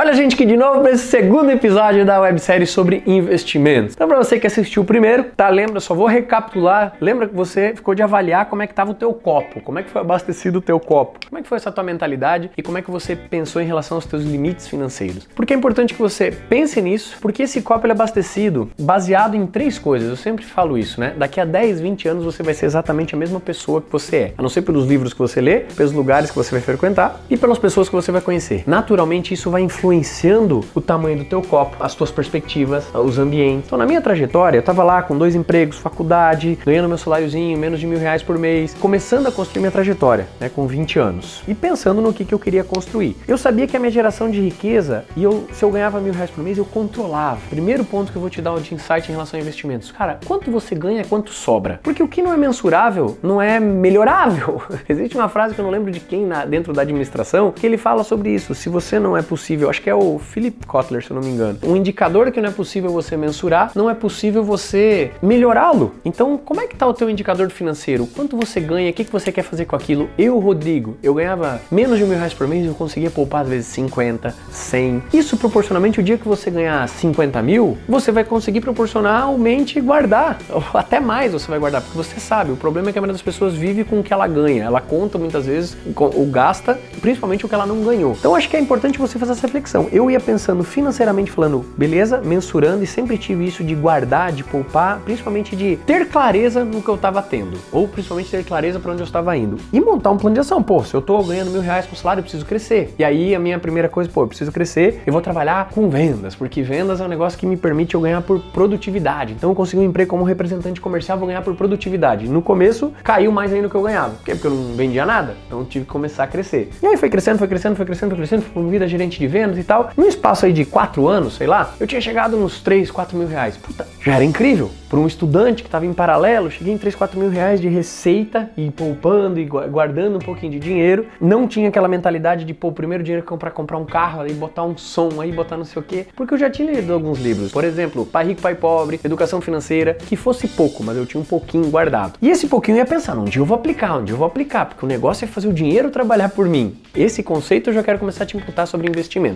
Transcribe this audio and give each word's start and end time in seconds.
Olha, 0.00 0.14
gente, 0.14 0.36
que 0.36 0.46
de 0.46 0.56
novo 0.56 0.80
para 0.80 0.92
esse 0.92 1.08
segundo 1.08 1.50
episódio 1.50 2.06
da 2.06 2.20
websérie 2.20 2.68
sobre 2.68 3.02
investimentos. 3.04 3.96
Então, 3.96 4.06
para 4.06 4.16
você 4.16 4.38
que 4.38 4.46
assistiu 4.46 4.82
o 4.82 4.84
primeiro, 4.84 5.24
tá? 5.36 5.48
Lembra, 5.48 5.80
só 5.80 5.92
vou 5.92 6.06
recapitular. 6.06 6.92
Lembra 7.00 7.26
que 7.26 7.34
você 7.34 7.72
ficou 7.74 7.96
de 7.96 8.02
avaliar 8.04 8.46
como 8.46 8.62
é 8.62 8.68
que 8.68 8.72
estava 8.72 8.92
o 8.92 8.94
teu 8.94 9.12
copo, 9.12 9.60
como 9.60 9.80
é 9.80 9.82
que 9.82 9.90
foi 9.90 10.00
abastecido 10.00 10.60
o 10.60 10.62
teu 10.62 10.78
copo, 10.78 11.18
como 11.28 11.40
é 11.40 11.42
que 11.42 11.48
foi 11.48 11.56
essa 11.56 11.72
tua 11.72 11.82
mentalidade 11.82 12.48
e 12.56 12.62
como 12.62 12.78
é 12.78 12.82
que 12.82 12.92
você 12.92 13.16
pensou 13.16 13.60
em 13.60 13.64
relação 13.64 13.96
aos 13.96 14.06
teus 14.06 14.22
limites 14.22 14.68
financeiros. 14.68 15.28
Porque 15.34 15.52
é 15.52 15.56
importante 15.56 15.92
que 15.94 16.00
você 16.00 16.30
pense 16.30 16.80
nisso, 16.80 17.16
porque 17.20 17.42
esse 17.42 17.60
copo 17.60 17.84
é 17.84 17.90
abastecido 17.90 18.70
baseado 18.78 19.34
em 19.34 19.48
três 19.48 19.80
coisas. 19.80 20.10
Eu 20.10 20.16
sempre 20.16 20.44
falo 20.44 20.78
isso, 20.78 21.00
né? 21.00 21.12
Daqui 21.16 21.40
a 21.40 21.44
10, 21.44 21.80
20 21.80 22.06
anos 22.06 22.24
você 22.24 22.44
vai 22.44 22.54
ser 22.54 22.66
exatamente 22.66 23.16
a 23.16 23.18
mesma 23.18 23.40
pessoa 23.40 23.82
que 23.82 23.90
você 23.90 24.16
é. 24.16 24.32
A 24.38 24.42
não 24.42 24.48
ser 24.48 24.62
pelos 24.62 24.86
livros 24.86 25.12
que 25.12 25.18
você 25.18 25.40
lê, 25.40 25.64
pelos 25.76 25.90
lugares 25.90 26.30
que 26.30 26.36
você 26.36 26.52
vai 26.52 26.60
frequentar 26.60 27.20
e 27.28 27.36
pelas 27.36 27.58
pessoas 27.58 27.88
que 27.88 27.96
você 27.96 28.12
vai 28.12 28.20
conhecer. 28.20 28.62
Naturalmente, 28.64 29.34
isso 29.34 29.50
vai 29.50 29.62
influenciar 29.62 29.87
influenciando 29.88 30.64
o 30.74 30.80
tamanho 30.80 31.18
do 31.18 31.24
teu 31.24 31.40
copo, 31.40 31.76
as 31.80 31.94
tuas 31.94 32.10
perspectivas, 32.10 32.86
os 32.94 33.18
ambientes. 33.18 33.66
Então, 33.66 33.78
na 33.78 33.86
minha 33.86 34.00
trajetória, 34.00 34.58
eu 34.58 34.62
tava 34.62 34.82
lá 34.82 35.02
com 35.02 35.16
dois 35.16 35.34
empregos, 35.34 35.78
faculdade, 35.78 36.58
ganhando 36.64 36.88
meu 36.88 36.98
saláriozinho, 36.98 37.58
menos 37.58 37.80
de 37.80 37.86
mil 37.86 37.98
reais 37.98 38.22
por 38.22 38.38
mês, 38.38 38.74
começando 38.74 39.26
a 39.26 39.32
construir 39.32 39.60
minha 39.60 39.70
trajetória, 39.70 40.26
né, 40.38 40.48
com 40.48 40.66
20 40.66 40.98
anos, 40.98 41.42
e 41.48 41.54
pensando 41.54 42.00
no 42.00 42.12
que, 42.12 42.24
que 42.24 42.34
eu 42.34 42.38
queria 42.38 42.62
construir. 42.62 43.16
Eu 43.26 43.38
sabia 43.38 43.66
que 43.66 43.76
a 43.76 43.80
minha 43.80 43.90
geração 43.90 44.30
de 44.30 44.40
riqueza, 44.40 45.04
e 45.16 45.22
eu, 45.22 45.46
se 45.52 45.64
eu 45.64 45.70
ganhava 45.70 46.00
mil 46.00 46.12
reais 46.12 46.30
por 46.30 46.42
mês, 46.44 46.58
eu 46.58 46.64
controlava. 46.64 47.40
Primeiro 47.48 47.84
ponto 47.84 48.12
que 48.12 48.18
eu 48.18 48.20
vou 48.20 48.30
te 48.30 48.42
dar 48.42 48.58
de 48.58 48.74
insight 48.74 49.08
em 49.08 49.12
relação 49.12 49.38
a 49.38 49.42
investimentos. 49.42 49.90
Cara, 49.92 50.18
quanto 50.26 50.50
você 50.50 50.74
ganha, 50.74 51.04
quanto 51.04 51.30
sobra? 51.30 51.80
Porque 51.82 52.02
o 52.02 52.08
que 52.08 52.22
não 52.22 52.32
é 52.32 52.36
mensurável 52.36 53.16
não 53.22 53.40
é 53.40 53.60
melhorável. 53.60 54.60
Existe 54.88 55.16
uma 55.16 55.28
frase 55.28 55.54
que 55.54 55.60
eu 55.60 55.64
não 55.64 55.70
lembro 55.70 55.90
de 55.90 56.00
quem 56.00 56.26
na, 56.26 56.44
dentro 56.44 56.72
da 56.72 56.82
administração 56.82 57.52
que 57.52 57.66
ele 57.66 57.76
fala 57.76 58.02
sobre 58.02 58.30
isso. 58.30 58.54
Se 58.54 58.68
você 58.68 58.98
não 58.98 59.16
é 59.16 59.22
possível 59.22 59.67
acho 59.68 59.82
que 59.82 59.90
é 59.90 59.94
o 59.94 60.18
Philip 60.18 60.66
Kotler, 60.66 61.04
se 61.04 61.10
eu 61.10 61.14
não 61.14 61.22
me 61.22 61.30
engano. 61.30 61.58
Um 61.62 61.76
indicador 61.76 62.30
que 62.30 62.40
não 62.40 62.48
é 62.48 62.52
possível 62.52 62.90
você 62.90 63.16
mensurar, 63.16 63.72
não 63.74 63.88
é 63.88 63.94
possível 63.94 64.42
você 64.42 65.10
melhorá-lo. 65.22 65.94
Então, 66.04 66.36
como 66.36 66.60
é 66.60 66.66
que 66.66 66.74
está 66.74 66.86
o 66.86 66.94
teu 66.94 67.08
indicador 67.08 67.50
financeiro? 67.50 68.06
Quanto 68.06 68.36
você 68.36 68.60
ganha? 68.60 68.90
O 68.90 68.92
que, 68.92 69.04
que 69.04 69.12
você 69.12 69.30
quer 69.32 69.42
fazer 69.42 69.64
com 69.64 69.76
aquilo? 69.76 70.08
Eu, 70.18 70.38
Rodrigo, 70.38 70.96
eu 71.02 71.14
ganhava 71.14 71.60
menos 71.70 71.98
de 71.98 72.04
mil 72.04 72.16
reais 72.16 72.34
por 72.34 72.46
mês 72.46 72.64
e 72.64 72.68
eu 72.68 72.74
conseguia 72.74 73.10
poupar 73.10 73.42
às 73.42 73.48
vezes 73.48 73.66
50, 73.68 74.34
100. 74.50 75.02
Isso 75.12 75.36
proporcionalmente, 75.36 76.00
o 76.00 76.02
dia 76.02 76.18
que 76.18 76.26
você 76.26 76.50
ganhar 76.50 76.88
50 76.88 77.42
mil, 77.42 77.78
você 77.88 78.10
vai 78.10 78.24
conseguir 78.24 78.60
proporcionalmente 78.60 79.80
guardar. 79.80 80.38
Ou 80.50 80.62
até 80.74 81.00
mais 81.00 81.32
você 81.32 81.48
vai 81.48 81.58
guardar, 81.58 81.82
porque 81.82 81.96
você 81.96 82.18
sabe, 82.20 82.52
o 82.52 82.56
problema 82.56 82.90
é 82.90 82.92
que 82.92 82.98
a 82.98 83.02
maioria 83.02 83.14
das 83.14 83.22
pessoas 83.22 83.54
vive 83.54 83.84
com 83.84 84.00
o 84.00 84.02
que 84.02 84.12
ela 84.12 84.26
ganha. 84.26 84.64
Ela 84.64 84.80
conta 84.80 85.18
muitas 85.18 85.46
vezes, 85.46 85.76
ou 85.96 86.26
gasta, 86.26 86.78
principalmente 87.00 87.44
o 87.44 87.48
que 87.48 87.54
ela 87.54 87.66
não 87.66 87.82
ganhou. 87.82 88.12
Então, 88.18 88.34
acho 88.34 88.48
que 88.48 88.56
é 88.56 88.60
importante 88.60 88.98
você 88.98 89.18
fazer 89.18 89.32
essa 89.32 89.48
reflexão. 89.58 89.88
Eu 89.92 90.10
ia 90.10 90.20
pensando 90.20 90.62
financeiramente, 90.62 91.30
falando, 91.30 91.64
beleza, 91.76 92.20
mensurando 92.24 92.82
e 92.82 92.86
sempre 92.86 93.18
tive 93.18 93.46
isso 93.46 93.64
de 93.64 93.74
guardar, 93.74 94.32
de 94.32 94.44
poupar, 94.44 95.00
principalmente 95.00 95.56
de 95.56 95.76
ter 95.84 96.08
clareza 96.08 96.64
no 96.64 96.80
que 96.80 96.88
eu 96.88 96.94
estava 96.94 97.20
tendo, 97.20 97.58
ou 97.72 97.86
principalmente 97.88 98.30
ter 98.30 98.44
clareza 98.44 98.78
para 98.78 98.92
onde 98.92 99.02
eu 99.02 99.06
estava 99.06 99.36
indo. 99.36 99.56
E 99.72 99.80
montar 99.80 100.10
um 100.10 100.16
plano 100.16 100.34
de 100.34 100.40
ação. 100.40 100.62
Pô, 100.62 100.82
se 100.84 100.94
eu 100.94 101.00
estou 101.00 101.24
ganhando 101.24 101.50
mil 101.50 101.60
reais 101.60 101.86
com 101.86 101.96
salário, 101.96 102.20
eu 102.20 102.22
preciso 102.22 102.46
crescer. 102.46 102.94
E 102.98 103.04
aí 103.04 103.34
a 103.34 103.38
minha 103.38 103.58
primeira 103.58 103.88
coisa, 103.88 104.08
pô, 104.10 104.22
eu 104.22 104.28
preciso 104.28 104.52
crescer, 104.52 105.02
eu 105.06 105.12
vou 105.12 105.20
trabalhar 105.20 105.70
com 105.70 105.88
vendas, 105.88 106.34
porque 106.34 106.62
vendas 106.62 107.00
é 107.00 107.04
um 107.04 107.08
negócio 107.08 107.38
que 107.38 107.46
me 107.46 107.56
permite 107.56 107.94
eu 107.94 108.00
ganhar 108.00 108.22
por 108.22 108.40
produtividade. 108.40 109.32
Então 109.32 109.50
eu 109.50 109.54
consigo 109.54 109.82
um 109.82 109.84
emprego 109.84 110.10
como 110.10 110.24
representante 110.24 110.80
comercial, 110.80 111.18
vou 111.18 111.26
ganhar 111.26 111.42
por 111.42 111.54
produtividade. 111.54 112.28
No 112.28 112.40
começo, 112.40 112.92
caiu 113.02 113.32
mais 113.32 113.52
ainda 113.52 113.68
do 113.68 113.70
que 113.70 113.76
eu 113.76 113.82
ganhava. 113.82 114.14
Por 114.14 114.24
quê? 114.24 114.32
Porque 114.32 114.46
eu 114.46 114.52
não 114.52 114.74
vendia 114.74 115.04
nada. 115.04 115.34
Então 115.46 115.60
eu 115.60 115.64
tive 115.64 115.84
que 115.84 115.90
começar 115.90 116.24
a 116.24 116.26
crescer. 116.26 116.70
E 116.82 116.86
aí 116.86 116.96
foi 116.96 117.10
crescendo, 117.10 117.38
foi 117.38 117.48
crescendo, 117.48 117.76
foi 117.76 117.86
crescendo, 117.86 118.10
foi 118.10 118.18
crescendo, 118.18 118.42
fui 118.42 118.52
promovido 118.52 118.84
a 118.84 118.86
gerente 118.86 119.18
de 119.18 119.26
vendas 119.26 119.47
e 119.56 119.62
tal. 119.62 119.90
No 119.96 120.06
espaço 120.06 120.44
aí 120.44 120.52
de 120.52 120.64
quatro 120.64 121.06
anos, 121.06 121.36
sei 121.36 121.46
lá, 121.46 121.74
eu 121.78 121.86
tinha 121.86 122.00
chegado 122.00 122.36
nos 122.36 122.60
3, 122.60 122.90
4 122.90 123.16
mil 123.16 123.28
reais. 123.28 123.56
Puta, 123.56 123.86
já 124.04 124.16
era 124.16 124.24
incrível. 124.24 124.70
Para 124.88 124.98
um 124.98 125.06
estudante 125.06 125.62
que 125.62 125.68
estava 125.68 125.84
em 125.84 125.92
paralelo, 125.92 126.50
cheguei 126.50 126.72
em 126.72 126.78
3, 126.78 126.94
4 126.94 127.20
mil 127.20 127.28
reais 127.28 127.60
de 127.60 127.68
receita 127.68 128.50
e 128.56 128.70
poupando 128.70 129.38
e 129.38 129.44
guardando 129.44 130.16
um 130.16 130.18
pouquinho 130.20 130.52
de 130.52 130.58
dinheiro. 130.58 131.06
Não 131.20 131.46
tinha 131.46 131.68
aquela 131.68 131.86
mentalidade 131.86 132.44
de, 132.44 132.54
pô, 132.54 132.68
o 132.68 132.72
primeiro 132.72 133.04
dinheiro 133.04 133.22
que 133.22 133.28
comprar 133.28 133.50
comprar 133.50 133.76
um 133.76 133.84
carro, 133.84 134.22
aí 134.22 134.32
botar 134.32 134.64
um 134.64 134.76
som, 134.78 135.20
aí 135.20 135.30
botar 135.30 135.58
não 135.58 135.64
sei 135.64 135.80
o 135.80 135.84
quê. 135.84 136.06
Porque 136.16 136.32
eu 136.32 136.38
já 136.38 136.48
tinha 136.48 136.72
lido 136.72 136.92
alguns 136.92 137.18
livros. 137.18 137.52
Por 137.52 137.64
exemplo, 137.64 138.06
Pai 138.06 138.28
Rico, 138.28 138.40
Pai 138.40 138.54
Pobre, 138.54 138.98
Educação 139.04 139.42
Financeira, 139.42 139.94
que 139.94 140.16
fosse 140.16 140.48
pouco, 140.48 140.82
mas 140.82 140.96
eu 140.96 141.04
tinha 141.04 141.20
um 141.20 141.24
pouquinho 141.24 141.68
guardado. 141.70 142.14
E 142.22 142.30
esse 142.30 142.46
pouquinho 142.46 142.76
eu 142.76 142.80
ia 142.80 142.86
pensar, 142.86 143.16
um 143.18 143.24
dia 143.24 143.42
eu 143.42 143.46
vou 143.46 143.56
aplicar, 143.56 143.98
um 143.98 144.04
dia 144.04 144.14
eu 144.14 144.18
vou 144.18 144.26
aplicar, 144.26 144.66
porque 144.66 144.84
o 144.84 144.88
negócio 144.88 145.24
é 145.24 145.28
fazer 145.28 145.48
o 145.48 145.52
dinheiro 145.52 145.90
trabalhar 145.90 146.30
por 146.30 146.48
mim. 146.48 146.76
Esse 146.96 147.22
conceito 147.22 147.68
eu 147.68 147.74
já 147.74 147.82
quero 147.82 147.98
começar 147.98 148.24
a 148.24 148.26
te 148.26 148.36
imputar 148.36 148.66
sobre 148.66 148.88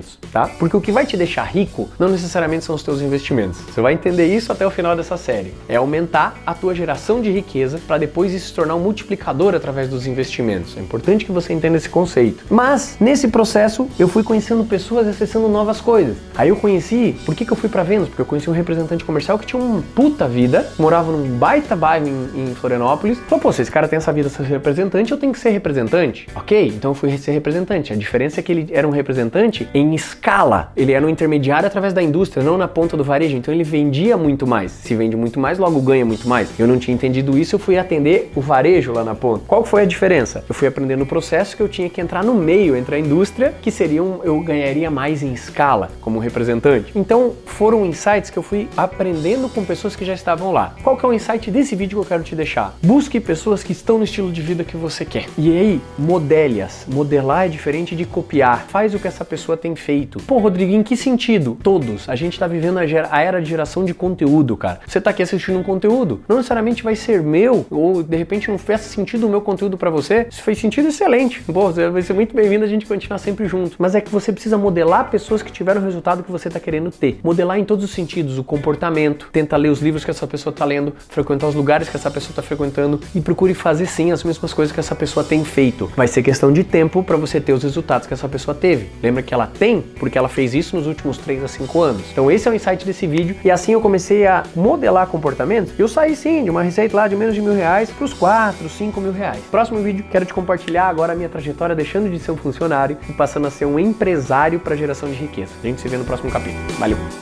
investimentos, 0.03 0.19
tá? 0.33 0.49
Porque 0.59 0.77
o 0.77 0.81
que 0.81 0.93
vai 0.93 1.07
te 1.07 1.17
deixar 1.17 1.45
rico 1.45 1.89
não 1.99 2.09
necessariamente 2.09 2.65
são 2.65 2.75
os 2.75 2.83
teus 2.83 3.01
investimentos. 3.01 3.61
Você 3.61 3.81
vai 3.81 3.95
entender 3.95 4.27
isso 4.27 4.53
até 4.53 4.67
o 4.67 4.71
final 4.71 4.97
dessa 4.97 5.17
série. 5.17 5.55
É 5.69 5.77
aumentar 5.77 6.37
a 6.45 6.53
tua 6.53 6.75
geração 6.75 7.21
de 7.21 7.31
riqueza 7.31 7.81
para 7.87 7.99
depois 7.99 8.33
isso 8.33 8.49
se 8.49 8.55
tornar 8.55 8.75
um 8.75 8.81
multiplicador 8.81 9.55
através 9.55 9.89
dos 9.89 10.07
investimentos. 10.07 10.77
É 10.77 10.81
importante 10.81 11.25
que 11.25 11.33
você 11.33 11.53
entenda 11.53 11.77
esse 11.77 11.89
conceito. 11.89 12.45
Mas 12.51 12.97
nesse 13.01 13.29
processo 13.29 13.89
eu 13.99 14.09
fui 14.09 14.23
conhecendo 14.23 14.65
pessoas 14.65 15.07
e 15.07 15.11
acessando 15.11 15.49
novas 15.49 15.81
coisas. 15.81 16.17
Aí 16.35 16.49
eu 16.49 16.57
conheci, 16.57 17.17
por 17.25 17.35
que, 17.35 17.45
que 17.45 17.53
eu 17.53 17.57
fui 17.57 17.69
para 17.69 17.83
Vênus? 17.83 18.09
Porque 18.09 18.23
eu 18.23 18.27
conheci 18.27 18.51
um 18.51 18.53
representante 18.53 19.05
comercial 19.05 19.39
que 19.39 19.47
tinha 19.47 19.63
uma 19.63 19.83
puta 19.95 20.27
vida, 20.27 20.71
morava 20.79 21.13
num 21.13 21.39
baita 21.39 21.77
bairro 21.77 22.07
em, 22.07 22.51
em 22.51 22.55
Florianópolis. 22.55 23.19
Falou, 23.29 23.41
pô, 23.41 23.53
se 23.53 23.63
esse 23.63 23.71
cara 23.71 23.87
tem 23.87 23.97
essa 23.97 24.13
vida 24.13 24.29
ser 24.29 24.43
representante, 24.45 25.13
eu 25.13 25.19
tenho 25.19 25.33
que 25.33 25.39
ser 25.39 25.51
representante. 25.51 26.27
Ok, 26.35 26.69
então 26.69 26.91
eu 26.91 26.95
fui 26.95 27.17
ser 27.19 27.33
representante. 27.33 27.93
A 27.93 27.97
diferença 27.97 28.41
é 28.41 28.43
que 28.43 28.51
ele 28.51 28.69
era 28.73 28.87
um 28.87 28.91
representante 28.91 29.69
em 29.75 29.92
escala. 29.95 30.73
Ele 30.77 30.93
era 30.93 31.05
um 31.05 31.09
intermediário 31.09 31.67
através 31.67 31.93
da 31.93 32.03
indústria, 32.03 32.43
não 32.43 32.57
na 32.57 32.69
ponta 32.69 32.97
do 32.97 33.05
varejo. 33.05 33.37
Então 33.37 33.53
ele 33.53 33.65
vendia 33.65 34.17
muito 34.17 34.47
mais. 34.47 34.73
Se 34.73 34.95
vende 34.95 35.17
muito 35.17 35.39
mais, 35.39 35.59
logo 35.59 35.81
ganha 35.81 36.05
muito 36.05 36.29
mais. 36.29 36.49
Eu 36.59 36.67
não 36.67 36.79
tinha 36.79 36.95
entendido 36.95 37.39
isso, 37.39 37.55
eu 37.55 37.59
fui 37.59 37.79
atender 37.79 38.31
o 38.35 38.41
varejo 38.41 38.93
lá 38.93 39.05
na 39.05 39.15
ponta. 39.15 39.45
Qual 39.47 39.65
foi 39.65 39.83
a 39.83 39.85
diferença? 39.85 40.45
Eu 40.49 40.55
fui 40.55 40.69
aprendendo 40.69 41.03
o 41.03 41.07
processo 41.07 41.57
que 41.57 41.63
eu 41.63 41.69
tinha 41.69 41.89
que 41.89 42.01
entrar 42.01 42.25
no 42.25 42.35
meio 42.35 42.77
entre 42.77 42.97
a 42.97 42.99
indústria, 42.99 43.55
que 43.61 43.71
seriam 43.71 44.21
eu 44.25 44.39
ganharia 44.41 44.91
mais 44.91 45.23
em 45.23 45.33
escala 45.33 45.91
como 46.01 46.19
representante. 46.19 46.93
Então 46.95 47.33
foram 47.47 47.85
insights 47.85 48.31
que 48.31 48.39
eu 48.39 48.43
fui 48.43 48.69
aprendendo 48.77 49.49
com 49.49 49.65
pessoas 49.65 49.97
que 49.97 50.05
já 50.05 50.15
estavam 50.15 50.53
lá. 50.53 50.75
Qual 50.83 50.97
que 50.97 51.05
é 51.05 51.09
o 51.09 51.13
insight 51.13 51.51
desse 51.51 51.75
vídeo 51.75 51.99
que 51.99 52.05
eu 52.05 52.09
quero 52.09 52.23
te 52.23 52.35
deixar? 52.35 52.75
Busque 52.83 53.21
pessoas 53.21 53.63
que 53.63 53.73
estão 53.73 53.99
no 53.99 54.05
estilo 54.05 54.31
de 54.31 54.43
vida 54.43 54.65
que 54.65 54.77
você 54.77 55.05
quer. 55.05 55.27
E 55.37 55.51
aí, 55.51 55.81
modele-as. 55.99 56.87
Modelar 56.89 57.47
é 57.47 57.49
diferente 57.49 57.95
de 57.95 58.05
copiar. 58.05 58.67
Faz 58.69 58.95
o 58.95 58.99
que 58.99 59.09
essa 59.09 59.25
pessoa 59.25 59.57
tem 59.57 59.75
feito. 59.83 60.19
Pô, 60.21 60.39
Rodrigo, 60.39 60.73
em 60.73 60.83
que 60.83 60.97
sentido? 60.97 61.59
Todos. 61.63 62.09
A 62.09 62.15
gente 62.15 62.39
tá 62.39 62.47
vivendo 62.47 62.79
a, 62.79 62.83
a 63.11 63.21
era 63.21 63.43
de 63.43 63.51
geração 63.51 63.85
de 63.85 63.93
conteúdo, 63.93 64.57
cara. 64.57 64.81
Você 64.87 65.01
tá 65.01 65.11
aqui 65.11 65.23
assistindo 65.23 65.59
um 65.59 65.63
conteúdo, 65.63 66.21
não 66.29 66.37
necessariamente 66.37 66.83
vai 66.83 66.95
ser 66.95 67.23
meu, 67.23 67.67
ou 67.71 68.03
de 68.03 68.17
repente 68.17 68.51
não 68.51 68.59
fez 68.59 68.81
sentido 68.83 69.27
o 69.27 69.31
meu 69.31 69.41
conteúdo 69.41 69.77
para 69.77 69.91
você. 69.91 70.27
Se 70.31 70.41
fez 70.41 70.59
sentido, 70.59 70.89
excelente. 70.89 71.43
Pô, 71.43 71.73
você 71.73 71.89
vai 71.91 72.03
ser 72.03 72.13
muito 72.13 72.35
bem-vindo 72.35 72.65
a 72.65 72.69
gente 72.69 72.87
continuar 72.87 73.19
sempre 73.19 73.47
junto. 73.47 73.77
Mas 73.79 73.95
é 73.95 74.01
que 74.01 74.11
você 74.11 74.33
precisa 74.33 74.57
modelar 74.57 75.11
pessoas 75.11 75.43
que 75.43 75.51
tiveram 75.51 75.81
o 75.81 75.85
resultado 75.85 76.23
que 76.23 76.31
você 76.31 76.49
tá 76.49 76.61
querendo 76.61 76.91
ter. 76.91 77.19
Modelar 77.23 77.59
em 77.59 77.65
todos 77.65 77.85
os 77.85 77.91
sentidos, 77.91 78.39
o 78.39 78.45
comportamento, 78.45 79.29
tenta 79.33 79.57
ler 79.57 79.69
os 79.69 79.81
livros 79.81 80.05
que 80.05 80.11
essa 80.11 80.27
pessoa 80.27 80.53
tá 80.53 80.65
lendo, 80.65 80.93
frequentar 81.09 81.49
os 81.49 81.55
lugares 81.55 81.89
que 81.89 81.97
essa 81.97 82.11
pessoa 82.11 82.35
tá 82.35 82.43
frequentando 82.43 83.01
e 83.15 83.21
procure 83.21 83.55
fazer 83.55 83.87
sim 83.87 84.13
as 84.13 84.23
mesmas 84.23 84.53
coisas 84.53 84.73
que 84.73 84.81
essa 84.81 84.95
pessoa 84.95 85.25
tem 85.25 85.45
feito. 85.45 85.91
Vai 85.97 86.07
ser 86.07 86.23
questão 86.23 86.53
de 86.53 86.63
tempo 86.65 87.03
para 87.03 87.17
você 87.17 87.41
ter 87.41 87.53
os 87.53 87.63
resultados 87.63 88.07
que 88.07 88.15
essa 88.15 88.29
pessoa 88.29 88.55
teve. 88.55 88.89
Lembra 89.03 89.23
que 89.23 89.35
ela 89.35 89.47
porque 89.81 90.19
ela 90.19 90.29
fez 90.29 90.55
isso 90.55 90.77
nos 90.77 90.87
últimos 90.87 91.19
3 91.19 91.45
a 91.45 91.49
5 91.49 91.81
anos. 91.81 92.03
Então 92.11 92.31
esse 92.31 92.49
é 92.49 92.51
o 92.51 92.55
insight 92.55 92.85
desse 92.85 93.07
vídeo 93.07 93.37
e 93.45 93.51
assim 93.51 93.73
eu 93.73 93.81
comecei 93.81 94.27
a 94.27 94.45
modelar 94.55 95.07
comportamentos. 95.07 95.73
Eu 95.79 95.89
saí 95.89 96.17
sim 96.17 96.45
de 96.45 96.51
uma 96.51 96.63
receita 96.63 96.97
lá 96.97 97.09
de 97.09 97.17
menos 97.17 97.35
de 97.35 97.41
mil 97.41 97.55
reais 97.55 97.91
para 97.91 98.05
os 98.05 98.13
4, 98.13 98.69
5 98.69 99.01
mil 99.01 99.13
reais. 99.13 99.41
Próximo 99.51 99.81
vídeo 99.81 100.05
quero 100.11 100.25
te 100.25 100.35
compartilhar 100.35 100.89
agora 100.89 101.13
a 101.13 101.17
minha 101.17 101.29
trajetória 101.29 101.75
deixando 101.75 102.11
de 102.11 102.19
ser 102.19 102.33
um 102.33 102.37
funcionário 102.37 102.97
e 103.09 103.13
passando 103.13 103.47
a 103.47 103.51
ser 103.51 103.65
um 103.65 103.79
empresário 103.79 104.61
para 104.61 104.77
geração 104.77 105.09
de 105.09 105.15
riqueza. 105.15 105.53
A 105.63 105.67
gente 105.67 105.81
se 105.81 105.89
vê 105.89 105.97
no 105.97 106.05
próximo 106.05 106.31
capítulo. 106.31 106.63
Valeu! 106.79 107.22